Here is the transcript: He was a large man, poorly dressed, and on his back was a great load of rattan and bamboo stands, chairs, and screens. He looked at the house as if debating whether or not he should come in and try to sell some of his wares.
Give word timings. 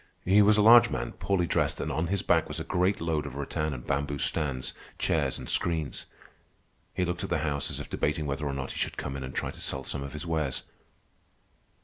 He 0.25 0.41
was 0.41 0.57
a 0.57 0.63
large 0.63 0.89
man, 0.89 1.11
poorly 1.11 1.45
dressed, 1.45 1.79
and 1.79 1.91
on 1.91 2.07
his 2.07 2.23
back 2.23 2.47
was 2.47 2.59
a 2.59 2.63
great 2.63 2.99
load 2.99 3.27
of 3.27 3.35
rattan 3.35 3.71
and 3.71 3.85
bamboo 3.85 4.17
stands, 4.17 4.73
chairs, 4.97 5.37
and 5.37 5.47
screens. 5.47 6.07
He 6.95 7.05
looked 7.05 7.23
at 7.23 7.29
the 7.29 7.37
house 7.45 7.69
as 7.69 7.79
if 7.79 7.87
debating 7.87 8.25
whether 8.25 8.47
or 8.47 8.53
not 8.53 8.71
he 8.71 8.79
should 8.79 8.97
come 8.97 9.15
in 9.15 9.23
and 9.23 9.35
try 9.35 9.51
to 9.51 9.61
sell 9.61 9.83
some 9.83 10.01
of 10.01 10.13
his 10.13 10.25
wares. 10.25 10.63